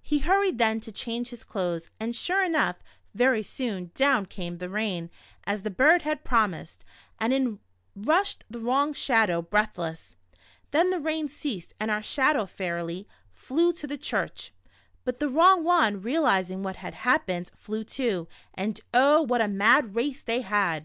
He 0.00 0.20
hurried 0.20 0.58
then 0.58 0.78
to 0.82 0.92
change 0.92 1.30
his 1.30 1.42
clothes, 1.42 1.90
and 1.98 2.14
sure 2.14 2.44
enough, 2.44 2.76
very 3.12 3.42
soon, 3.42 3.90
down 3.94 4.24
came 4.26 4.58
the 4.58 4.68
rain 4.68 5.10
as 5.48 5.62
the 5.64 5.68
bird 5.70 6.02
had 6.02 6.22
promised, 6.22 6.84
and 7.18 7.32
in 7.34 7.58
rushed 7.96 8.44
the 8.48 8.60
wrong 8.60 8.92
Shadow, 8.92 9.42
breathless. 9.42 10.14
Then 10.70 10.90
the 10.90 11.00
rain 11.00 11.26
ceased 11.28 11.74
and 11.80 11.90
our 11.90 12.04
Shadow 12.04 12.46
fairly 12.46 13.08
flew 13.32 13.72
to 13.72 13.88
the 13.88 13.98
church. 13.98 14.52
But 15.04 15.18
the 15.18 15.28
wrong 15.28 15.64
one, 15.64 16.00
real 16.00 16.22
izing 16.22 16.60
what 16.62 16.76
had 16.76 16.94
happened, 16.94 17.50
flew 17.56 17.82
too, 17.82 18.28
and 18.56 18.80
oh, 18.94 19.26
w^hat 19.28 19.42
a 19.44 19.48
mad 19.48 19.96
race 19.96 20.22
they 20.22 20.42
had. 20.42 20.82